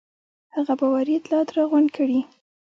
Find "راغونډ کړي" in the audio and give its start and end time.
1.57-2.19